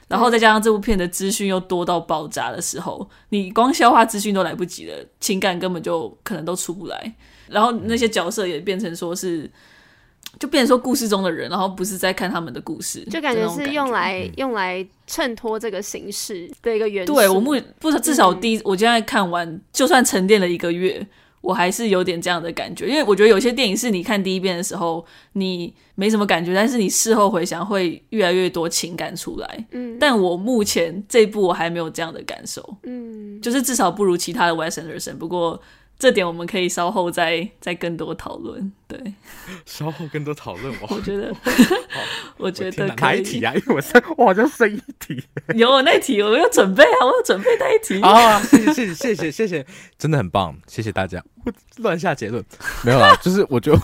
[0.09, 7.13] 然后再加上这部片的资讯又多到爆炸的时候，你光消化资讯都来不及了，情感根本就可能都出不来，
[7.47, 9.49] 然后那些角色也变成说是，
[10.37, 17.13] 就变成说故事中的人，然后不是在看他们的故事，就感觉是用来用来衬托这个形式的一个元素。
[17.13, 21.07] 对，我目不至少第一，我现在看完，就算沉淀了一个月。
[21.43, 29.67] 我还是有点这样的感觉，因为我觉得有些电影是你看第一遍的时候你没什么感觉，但是你事后回想会越来越多情感出来。
[29.71, 32.77] 嗯，但我目前这部我还没有这样的感受。
[32.83, 35.17] 嗯，就是至少不如其他的 Wes Anderson。
[35.17, 35.61] 不过。
[35.99, 39.13] 这点我们可以稍后再再更多讨论，对，
[39.65, 40.73] 稍后更多讨论。
[40.89, 41.33] 我觉得，
[42.37, 43.53] 我觉得哪一题啊？
[43.55, 45.23] 因为我是我好像剩一题，
[45.55, 48.41] 有我那题，我有准备啊，我有准备那一题啊。
[48.41, 49.65] 谢谢谢谢谢谢谢谢，
[49.97, 51.23] 真的很棒，谢谢大家。
[51.45, 52.43] 我乱下结论
[52.83, 53.79] 没有啦，就是我觉得。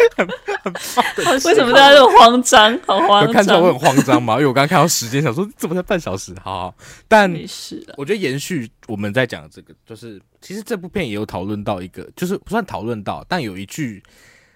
[0.16, 0.26] 很
[0.64, 2.78] 很棒，为什么大家都慌张？
[2.86, 4.34] 好慌张，看出来我很慌张吗？
[4.34, 6.34] 因为我刚刚看到时间，想说怎么才半小时？
[6.42, 6.74] 好，好，
[7.06, 7.84] 但没事。
[7.96, 14.02] 我觉得延续我们在讲这个，就是其实这部片也有讨论到一个，就是不算讨论到，但有一句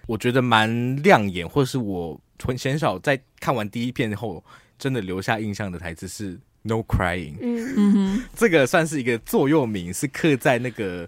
[0.07, 4.43] 我觉得蛮亮眼，或者是我很鲜少在看完第一遍后
[4.77, 7.35] 真的留下印象的台词是 “No crying”。
[7.41, 11.07] 嗯嗯， 这个算是一个座右铭，是刻在那个。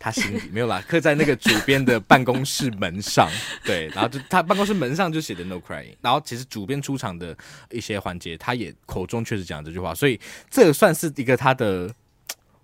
[0.00, 3.30] 他心里没有啦，刻在那个主编的办公室门上，
[3.64, 7.36] 对，然后就他办公室门上就写的 “No crying”，然后其实主编出场的
[7.70, 11.94] 一些环节，他也口中确实讲这句话，所以这个算是一个他的，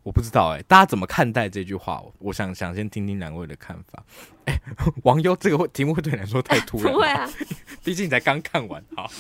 [0.03, 2.03] 我不知道哎、欸，大家怎么看待这句话？
[2.19, 4.03] 我想想先听听两位的看法。
[4.47, 4.61] 哎、欸，
[5.03, 6.93] 王优，这个题目会对你来说太突然？
[6.93, 7.31] 不会啊，
[7.85, 9.11] 毕竟你才刚看完，好。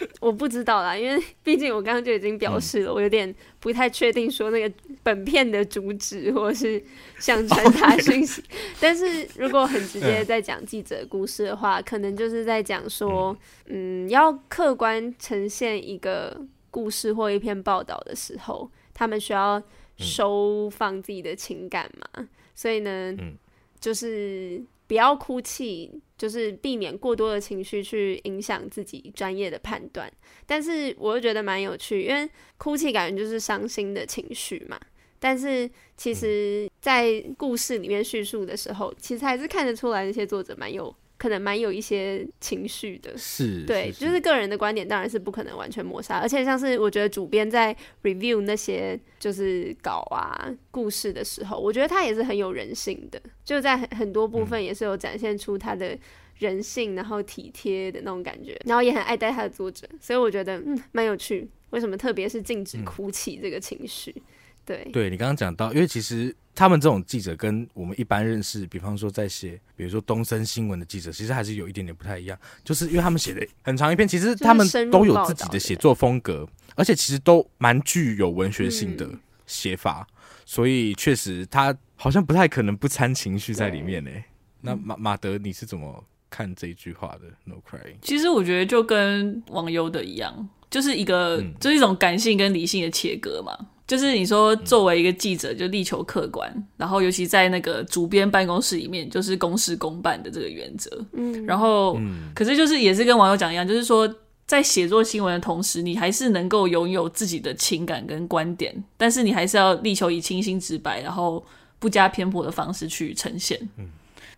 [0.20, 6.82] 我不知道啦，因为 毕竟我刚刚就已经表示了，嗯、我有点不太确定说那个本片的主旨或是
[7.18, 8.42] 想传达讯息。
[8.80, 19.62] 但是如果很直接在讲记者故事的话，嗯、可能就是在讲说，嗯，要客观呈现一个故事或一篇报道的时候，他们需要
[19.96, 22.06] 收放自己的情感嘛。
[22.18, 23.36] 嗯、所以呢，嗯、
[23.80, 24.62] 就是。
[24.88, 30.12] 不要哭泣，就是避免过多的情绪去影响自己专业的判断。
[30.46, 34.80] 但是我又觉得蛮有趣，因为哭泣感觉就是伤心的情绪嘛。
[35.20, 40.94] 但是其实，在故事里面叙述的时候，其实还是看得出来那些作者蛮有。
[41.18, 46.18] 可能蛮有一些情绪的，是对，是是就是个人的观点，当然是不可能完全抹杀。
[46.18, 55.98] 而且像是我觉得主编在 review 那些就是稿啊故事的时候，我觉得他也是很有人性的，就在很很多部分也是有展现出他的
[56.38, 61.48] 人性，然后体贴的那种感觉，然后也很爱戴他的作者，所以我觉得嗯蛮有趣。
[61.70, 64.14] 为什么特别是禁止哭泣这个情绪？
[64.16, 64.22] 嗯
[64.68, 72.38] 对，对你刚刚讲到，因为其实他们这种记者跟我们一般认识，比方说在写，比如说东森新闻的记者，其实还是有一点点不太一样。
[72.62, 79.08] 就是因为他们写的很长一篇，其实他们都有自己的写作风格，而且其实都蛮具有文学性的
[79.46, 84.10] 写法，嗯、所以确实他好像不太可能不掺情绪在里面呢。
[84.10, 84.24] 对
[84.60, 87.96] 那马马德，你是怎么看这一句话的？No crying。
[88.02, 93.56] 其实我觉得就跟网友的一样，就是一个、嗯、就是一种感性跟理性的切割嘛。
[93.88, 100.90] 就是你说作为一个记者，就力求客观，嗯、然后尤其在那个主编办公室里面，就是公事公办的这个原则。
[101.14, 104.06] 嗯，然后，嗯、可是就是也是跟网友讲一样，就是说
[104.46, 111.42] 在写作新闻的同时，你还是能够拥有自己的情感跟观点，但是你还是要力求以清新直白，然后
[111.78, 113.58] 不加偏颇的方式去呈现。
[113.78, 113.86] 嗯，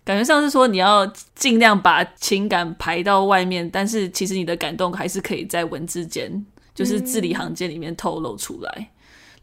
[0.05, 8.91] 感觉上是说你要尽量把情感排到外面，但是其实你的感动还是可以在文字间，就是字里行间里面透露出来。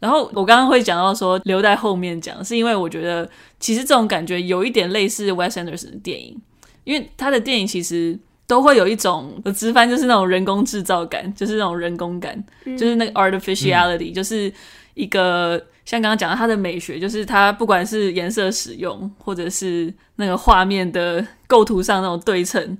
[0.00, 6.40] 然后我刚刚会讲到说留在后面讲，是因为我觉得其实这种感觉有一点类似 Wes Anderson 的电影，
[6.84, 14.52] 因为他的电影其实都会有一种直翻就是那种人工制造感，就是那种人工感，嗯、就是那个 artificiality，、嗯、就是
[14.94, 22.78] 一个像刚刚讲到他的美学，就是他不管是颜色使用，或者是那个画面的构图上那种对称，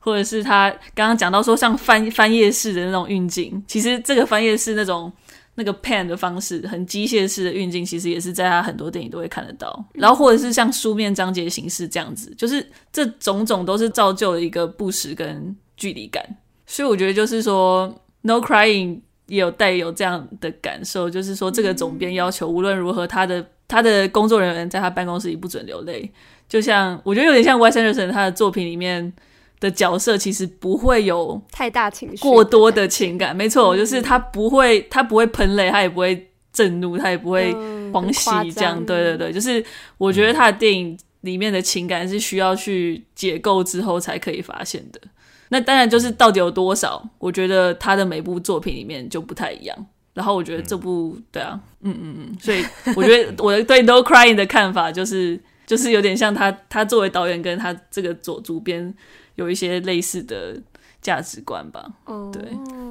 [0.00, 5.10] 或者是他刚刚讲到说像翻翻页式的那种运镜，其实这个翻页式那种。
[5.58, 9.84] 那个 pan 的方式，很机械式的运镜，其实也是在他很多电影都会看得到。
[9.94, 16.24] 然后或者是像书面章节形式这样子，就是这种种都是造就了一个不实跟距离感。
[16.64, 17.92] 所以我觉得就是说
[18.22, 26.08] ，No Crying 也有带有这样的感受，就是说这个总编要求无论如何，他的他的工作人员在他办公室里不准流泪。
[26.48, 29.12] 就像我觉得有点像 Wes Anderson 他的作品里面。
[29.60, 37.52] 的角色其实不会有太大情绪，过多的情感，没错，就是他不会，他不会喷泪，他也不会震怒，他也不会
[37.92, 39.64] 狂喜，这样，对对对，就是
[39.96, 45.00] 我觉得他的电影里面的情感是需要去解构之后才可以发现的。
[45.48, 49.86] 那当然就是到底有多少，我觉得他的每部作品里面就不太一样。
[50.14, 52.64] 然后我觉得这部，对啊，嗯嗯嗯，所以
[52.96, 58.94] 我觉得我对 No Crying 的看法就是，就是有点像他，他作为导演跟他这个左主编。
[59.38, 60.60] 有一些类似的
[61.00, 61.88] 价值观吧，
[62.32, 62.42] 对，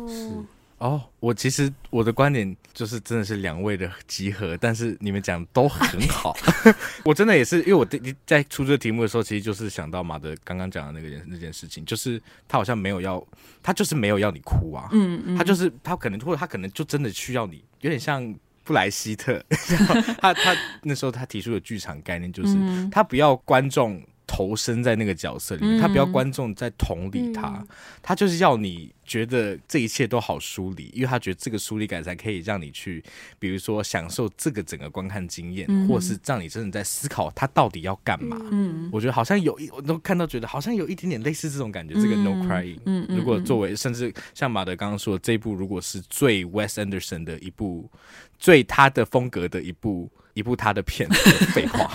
[0.07, 0.31] 是。
[0.77, 6.37] 哦，我其实我的观点就是真的是两位的集合，但是你们讲都很好。
[7.03, 7.85] 我真的也是，因为我
[8.27, 13.21] 在出这个题目的时候，其实就是想到马德刚刚讲的那个那件事情，就是他好像没有要，
[13.61, 18.33] 他就是没有要你哭啊，嗯嗯，他就是他可能或者他可能就真的需要你，有点像
[18.63, 19.43] 布莱希特，
[20.21, 22.55] 他他那时候他提出的剧场概念就是
[22.91, 24.01] 他不要观众。
[24.27, 27.67] 投身在那个角色里面，他不要观众在同理他，嗯、
[28.03, 33.01] 他就是要你觉得这一切都好疏离，因为他觉得这个疏离感才可以让你去，
[33.39, 38.37] 比如说享受这个整个观看经验，嗯、或是让你真的在思考他到底要干嘛。
[38.51, 41.93] 嗯，我觉得好像有一，我都看到觉得好像有一点点类似这种感觉。
[41.95, 47.89] 嗯、这个 No Crying，嗯，如果作为甚至像马德刚刚说的这一部，如果是最 Wes Anderson 的一部，
[48.37, 50.11] 最他的风格的一部。
[50.33, 51.09] 一部他的片，
[51.51, 51.91] 废话，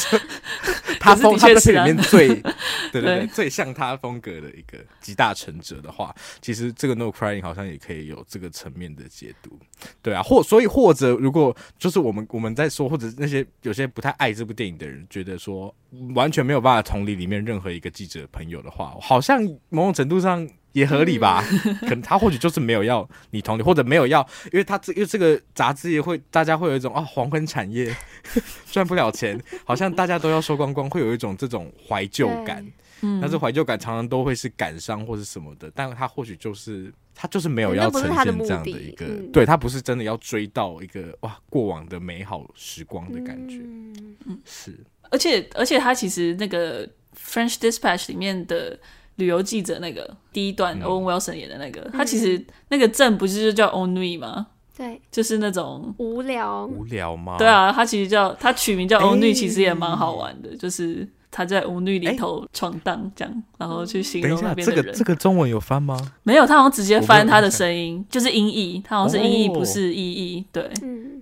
[1.02, 2.28] 他风他的片里面最，
[2.92, 9.58] 对对对，最像他风格的一个集大成者的话，其实这个 No Crying 好像也可以有这个层面的解读，
[10.00, 15.74] 对啊，或所以或者如果就是我们我们在说，或者那些有些不太爱这部电影的人，觉得说
[16.14, 20.48] 完全没有办法同理里面任何一个记者朋友的话，好像某种程度上。
[20.72, 21.44] 也合理吧，
[21.82, 27.94] 可能他或许就是没有要你同理，或者没有要，因为他这因为这个杂志也会，大家会有一种啊黄昏产业
[28.70, 32.66] 赚不了钱，好像大家都要收光光，会有一种这种怀旧感。
[33.02, 43.56] 嗯，但是怀旧感常常都会是感伤或是什么的，但他或许就是他就是没有要呈现这样的一个，嗯、对他不是真的要追到一个哇过往的美好时光的感觉。
[43.58, 44.78] 嗯，是，
[45.10, 48.78] 而且而且他其实那个 French Dispatch 里面的。
[49.16, 54.46] 旅游记者那个第一段，Owen Wilson 演的那个，嗯、他其实那个镇不是就叫 Only 吗？
[54.76, 56.66] 对，就是那种无聊。
[56.66, 57.36] 无聊吗？
[57.38, 61.08] 对啊，他其实叫他取名叫 Only，其实也蛮好玩的，欸、就是。
[61.32, 64.84] 他在舞女里头闯荡，这样，然后去形容那边的人。
[64.84, 65.98] 这个这个中文有翻吗？
[66.22, 70.44] 没有，他好像直接翻他的声音，就是音译，他好像是音译，不是意译。
[70.52, 70.70] 对，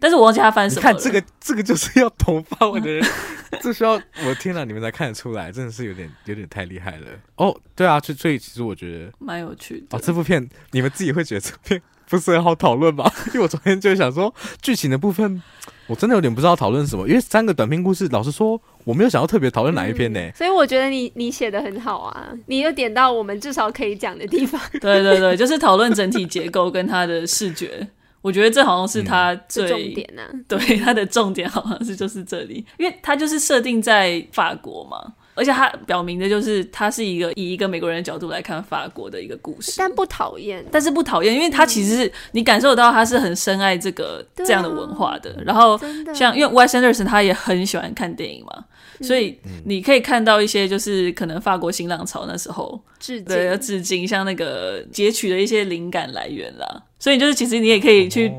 [0.01, 0.83] 但是我忘记他翻什么。
[0.83, 3.07] 看这个，这个就是要懂法文的人，
[3.63, 7.07] 这需要我天哪，你们才看得出来，真的是有点有点太厉害了。
[7.37, 9.97] 哦，对啊，所以其实我觉得蛮有趣的。
[9.97, 11.81] 哦，这部片你们自己会觉得这部片
[12.17, 13.13] 不是很好讨论吧？
[13.29, 15.43] 因为我昨天就想说剧情的部分。
[15.87, 20.33] 我真的有点不知道讨论什么，因为三个短篇故事，老实说，我没有想要特别讨论哪一篇呢、欸嗯。
[20.37, 24.61] 所以我觉得你你写的很好啊，你又点到我们至少可以讲的地方。
[24.81, 27.85] 对对对，就是讨论整体结构跟他的视觉，
[28.23, 30.31] 我觉得这好像是他最、嗯、重点呢、啊。
[30.47, 35.15] 对，他的重点好像是就是这里，因为他就是设定在法国嘛。
[35.41, 45.35] 而且他表明的就是，他是一个以一个美国人的角度来看法国的一个故事，但不讨厌，但是不讨厌，因为他其实是你感受到他是很深爱这个这样的文化的。
[45.47, 45.81] 然后
[46.15, 48.67] 像因为 Wes Anderson 他也很喜欢看电影嘛，
[49.01, 56.83] 所以你可以看到一些就是可能法国新浪潮那时候致敬，要致敬，像那个截取的一些灵感来源啦。
[56.99, 58.31] 所以就是其实你也可以去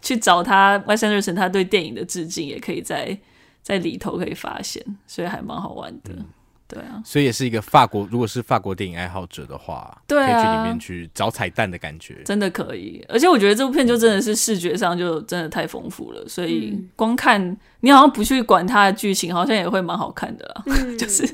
[0.00, 3.18] 去找他 Wes Anderson 他对电影的致敬，也可以在。
[3.70, 6.24] 在里头可以发现，所以还蛮好玩的，嗯、
[6.66, 13.04] 对啊，所以也是一个法国，如果是法国电影爱好者的话，对啊，可以去里面去找彩蛋的感觉，真的可以。
[13.08, 21.26] 而且我觉得这部片就真的是视觉上就真的太丰富了，所以光看你好像不去管它的剧情，好像也会蛮好看的啦，嗯、 就是，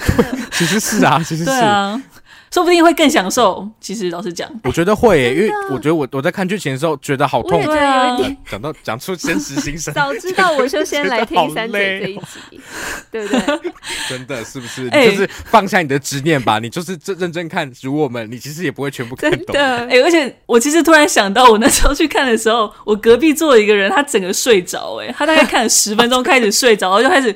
[0.52, 2.02] 其实是啊，其实是啊。
[2.52, 3.66] 说不定会更享受。
[3.80, 7.64] 其实老实讲，我觉得会、欸，因为我觉得我我在看剧情的时候觉得好痛。
[7.64, 8.16] 对啊，
[8.48, 9.92] 讲到讲出真实心声。
[9.94, 12.60] 早知道我就先来听三姐这一集，
[13.10, 13.72] 对不对？
[14.08, 14.82] 真的是不是？
[14.82, 17.72] 你就是放下你的执念吧，你就是认认真看。
[17.80, 19.56] 如我们，你其实也不会全部看懂。
[19.56, 27.34] 哎、欸，而且我其实突然想到，我那时候去看的时候，我隔壁坐了一个人，他整个睡着，哎，他大概看了十分钟开始睡着，然后就开始。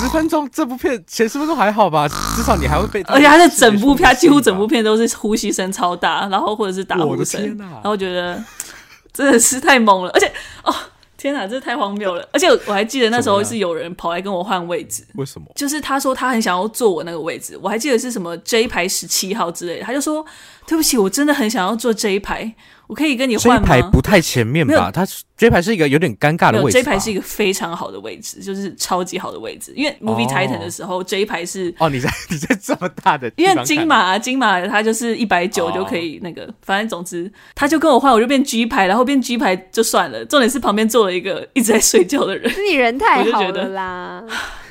[0.00, 2.08] 十分钟，这部片前十分钟还好吧？
[2.36, 8.42] 至少你还会被，而且他的整部片几乎整部片都是呼吸声超大，然后或者是打呼声，然后我觉得
[9.12, 10.32] 真的是太猛了，而且
[10.64, 10.74] 哦
[11.16, 12.28] 天哪，这太荒谬了！
[12.32, 15.46] 而且我还记得那时候是有人跑来跟我换位置，为什么？
[15.54, 20.24] 就是他说他很想要坐我那个位置，我还记得是什么 J 排十七号之类的，他就说
[20.66, 22.52] 对不起，我真的很想要坐 J 排。
[22.86, 23.62] 我可以跟你换吗？
[23.62, 24.90] 这排不太前面吧？
[24.92, 26.78] 它这排是一个有点尴尬的位置。
[26.78, 29.72] 这排是一个非常好的位置，就是超级好的位置。
[29.74, 40.24] 因为 Movie Titan 的时候，这一排是哦，你在 你在这么大的，因为金马金马它就是一百九就可以那个，反正总之他就跟我换，我就变 G 排，然后变 G 排就算了。
[40.26, 44.22] 重点是旁边坐了一个一直在睡觉的人，你人太好了啦。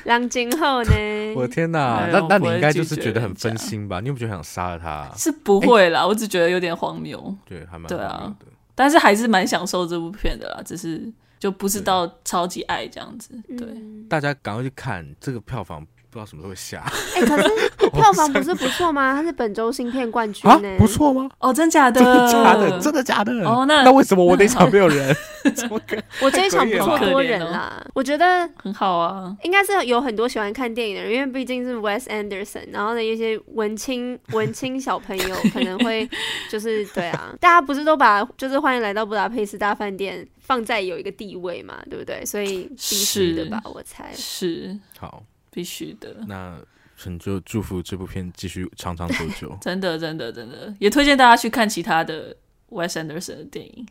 [0.04, 0.92] 让今后呢？
[1.36, 4.00] 我的天哪，那那你应该就是觉得很分心吧？
[4.00, 5.10] 你有没有觉得想杀了他？
[5.16, 7.34] 是不会啦，我只觉得有点荒谬。
[7.44, 8.34] 对，还蛮对啊，
[8.74, 13.34] 但是还是蛮享受这部片的啦，只是就不知道超级爱这样子。
[13.56, 13.66] 对，
[14.08, 16.84] 大家赶快去看这个票房，不知道什么时候会下。
[17.16, 19.14] 哎、欸，可是 票房不是不错吗？
[19.14, 21.28] 它是本周新片冠军呢、欸，不错吗？
[21.38, 22.00] 哦，真假的？
[22.02, 22.78] 真的假的？
[22.80, 23.32] 真的假的？
[23.48, 25.16] 哦，那那为什么我那场没有人？
[25.56, 29.34] 怎么可我这一场不错多人啦，我觉得很好啊。
[29.42, 36.08] 应该是有很多喜欢看电影的人，因为毕竟是 Wes Anderson，然后呢，一些文青文青小朋友可能会
[36.50, 42.24] 就是对啊，大家不是都把就是欢迎来到布达佩斯大饭店放在有一个地位嘛，对不对？
[42.24, 45.22] 所以必须的吧，我猜是好。
[45.52, 46.56] 必须的，那
[46.96, 49.56] 很就祝福这部片继续长长久久。
[49.60, 52.34] 真的，真的，真的，也推荐大家去看其他的
[52.70, 53.86] Wes Anderson 的电影，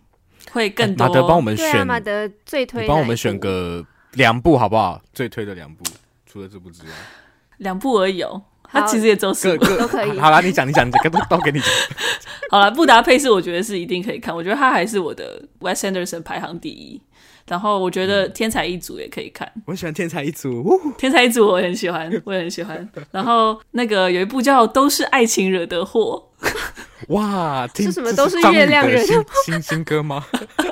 [0.52, 1.08] 会更多。
[1.08, 5.02] 马德帮我们选，啊，马德最推，帮我们选个两部好不好？
[5.14, 5.84] 最推的两部，
[6.26, 6.90] 除了这部之外，
[7.58, 8.42] 两部而已哦。
[8.64, 10.16] 他其实也走四部都可以。
[10.18, 11.70] 好了，你讲，你讲，你讲，都都给你讲。
[12.50, 17.02] 好了，布达佩斯我觉得是一定可以看，我觉得他还是我的 Wes Anderson 排行第一。
[17.52, 20.64] 然后我觉得《天才一族》也可以看，我喜欢《天才一族》，
[20.96, 22.90] 《天才一族》我很喜欢， 我也很喜欢。
[23.12, 26.24] 然后那个有一部叫《都是爱情惹的祸》，
[27.14, 28.14] 哇，是什么？
[28.14, 29.26] 都是月亮惹的祸？
[29.46, 30.26] 新新歌吗？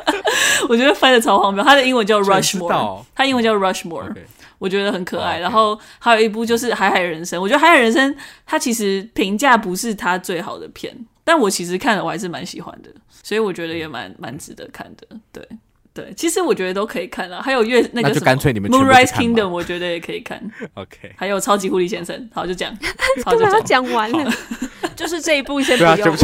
[0.69, 4.15] 我觉得翻的超荒谬，它的英文叫 Rushmore，它英文叫 Rushmore，
[4.57, 5.38] 我觉得很可爱。
[5.39, 8.09] 然后还有一部就是《海海人生》，我觉得《海海人生》
[8.45, 12.89] 它其实评价不是它最好的片，但我其实看了我还是蛮喜欢的，
[13.21, 15.45] 所以我觉得也蛮蛮值得看的，对。
[15.94, 18.32] 对，其实我觉得都可以看了，还有月那个什么
[18.70, 20.40] 《Moonrise Kingdom》，我觉得也可以看。
[20.76, 22.78] OK，还有《超级狐狸先生》，好就讲，
[23.26, 24.32] 好就讲完了，
[24.96, 26.16] 就是这一部先不用。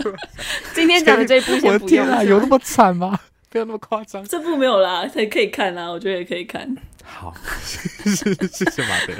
[0.74, 1.74] 今天讲的这一部先不用。
[1.74, 3.18] 我的天啊，有那么惨吗？
[3.50, 4.24] 不要那么夸张。
[4.24, 6.74] 这部没有啦，才可以看啦，我觉得也可以看。
[7.04, 7.34] 好，
[7.64, 9.14] 谢谢马德，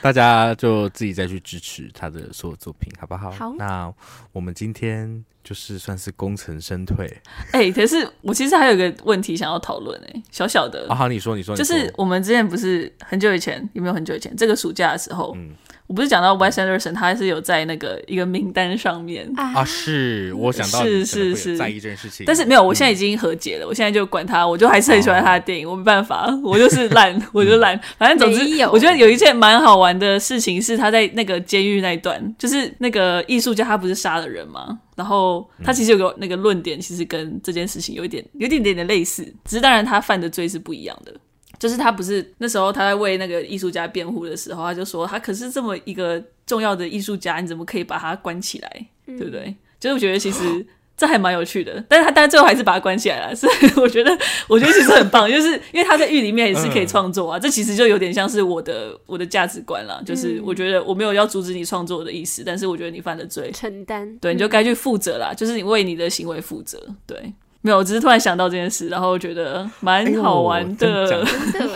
[0.00, 3.30] 大家就自己再去支持他的所有作品，好不好？
[3.32, 3.92] 好，那
[4.32, 7.06] 我们今天就是算是功成身退。
[7.52, 10.88] 哎、欸，可是我其实还有一个问题想要讨论，哎，小小的。
[10.88, 14.34] 啊，好，你说，你说，就是我们之前不是很久以前，有没有很久以前？
[14.36, 15.54] 这个暑假的时候，嗯。
[15.88, 19.64] 我不是讲到 Wes Anderson，他还是有在那个一个名单上面啊。
[19.64, 23.64] 是我想到是是是在意这件事情，但是没有，我现在已经和解了。
[23.64, 27.80] 嗯、我现在就管他，我就还是很喜欢他的电影，哦、我没办法，我就是烂， 我就烂。
[27.96, 34.78] 反正总之，我觉得有一件蛮好玩的事情是他在那个监狱那一段，就是那个艺术家他不是杀了人吗？
[34.94, 41.14] 然后他其实有个那个论点，其实跟这件事情有一点有一点点的类似，只是当然他犯的罪是不一样的。
[41.58, 49.54] 就是他不是那时候他在为那个艺术家辩护的时候，他就说他可是这么一个重要的艺术家，你怎么可以把他关起来，嗯、对不对？
[49.80, 54.10] 就是我觉得其实这还蛮有趣的，但是他但是最后还是把他关起来了，所以我觉得
[54.48, 67.32] 我觉得其实很棒，就是因为他在狱里面也是可以创作啊，嗯、这其实就有点像是我的我的价值观了，就是我觉得我没有要阻止你创作的意思，但是我觉得你犯了罪，承担，对，你就该去负责啦，就是你为你的行为负责，对。
[67.60, 71.26] 没有，我只是突然想到这件事，然后觉得蛮好玩的，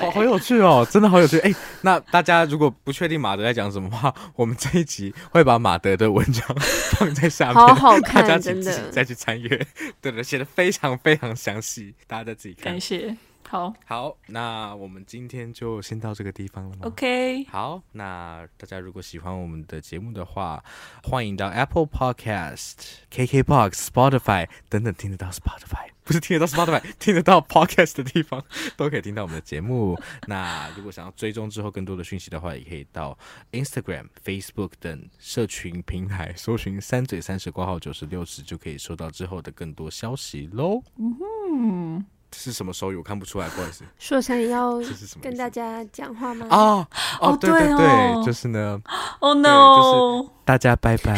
[0.00, 1.38] 好好有趣哦，真的好有趣。
[1.40, 1.52] 哎，
[1.82, 6.46] 那大家如果不确定马德在讲什么话，我们这一集会把马德的文章
[6.92, 9.66] 放在下面，好好看， 大家请自己再去参阅，
[10.00, 12.72] 对的，写的非常非常详细，大家再自己看。
[12.72, 13.16] 感谢。
[13.52, 17.44] 好好，那我们今天就先到这个地方了吗？OK。
[17.50, 20.64] 好，那大家如果喜欢我们的节目的话，
[21.02, 22.76] 欢迎到 Apple Podcast、
[23.10, 28.42] KKBox、Spotify 等等听得到 Spotify，不是听得到 Spotify， 听得到 Podcast 的地方
[28.74, 30.00] 都可以听到我们的节目。
[30.26, 33.18] 那如果想要追踪之后更多的讯息的话，也可以到
[33.50, 40.82] Instagram、Facebook 等社群平台搜寻“三嘴三十”挂号九十六十”，就可以收到之后的更多消息喽。
[40.96, 42.06] 嗯哼。
[42.34, 42.96] 是什么手语？
[42.96, 43.84] 我看不出来，不好意思。
[43.98, 44.80] 说想要
[45.20, 46.46] 跟大家讲话吗？
[46.50, 46.86] 哦
[47.20, 48.80] 哦，对对对，就是呢。
[49.20, 50.28] Oh no！
[50.44, 51.14] 大家拜拜。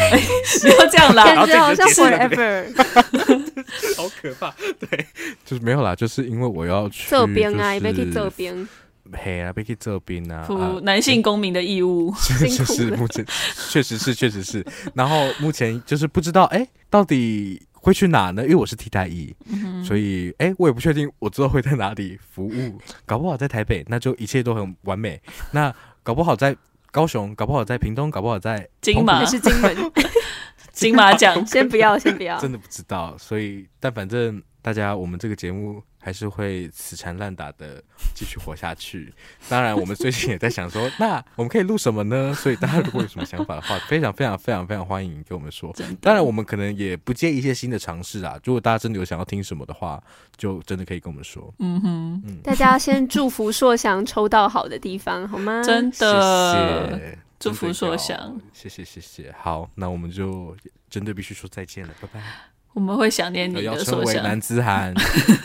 [0.61, 2.75] 不要这样啦，感觉好像 forever。
[3.97, 4.55] 好可怕。
[4.79, 5.07] 对，
[5.45, 8.69] 就是没有啦，就是因为我要去这边啊，也别去这边。
[9.13, 10.45] 嘿啊，别去这边啊。
[10.45, 12.13] 负男性公民的义务。
[12.23, 13.25] 确实，目前
[13.71, 14.65] 确实是，确实是。
[14.95, 17.63] 然后目前就是不知道，哎，到底。
[17.85, 18.43] 会去哪呢？
[18.43, 22.81] 因为我是替代役，嗯、所以哎，我也不确定我之后会在哪里服务。
[23.05, 25.21] 搞不好在台北，那就一切都很完美。
[25.51, 25.73] 那
[26.03, 26.57] 搞不好在
[26.91, 29.77] 高雄，搞不好在屏东，搞不好在金马还是金门？
[30.73, 32.39] 金马奖，先不要，先不要。
[32.41, 35.83] 真的不知道，所以但反正大家，我们这个节目。
[36.05, 37.83] 还是会死缠烂打的
[38.15, 39.11] 继续活下去。
[39.49, 42.31] 当然，我们最近也在想说，那我们可以录什么呢？
[42.37, 45.75] 所以大家如果有什么想法的话，非常非常非常非常欢迎跟我们说。
[46.03, 48.39] 当然，我们可能也不介意一些新的尝试啊。
[48.45, 49.99] 如果大家真的有想要听什么的话，
[50.37, 51.51] 就真的可以跟我们说。
[51.61, 55.63] 嗯哼，嗯，大家先祝福硕翔抽到好的地方好吗？
[55.63, 59.35] 真的，谢谢，祝福硕翔，谢谢谢谢。
[59.39, 60.55] 好，那我们就
[60.91, 62.54] 真的必须说再见了，拜拜。
[62.75, 64.23] 我们会想念你的，所想。
[64.23, 64.93] 男子汉，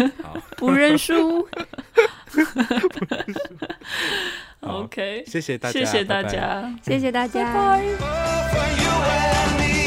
[0.58, 1.48] 不认输。
[4.62, 9.79] OK，谢谢大家，谢谢大家，谢谢大家，拜拜。